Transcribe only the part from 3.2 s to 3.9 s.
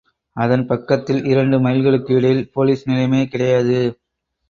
கிடையாது.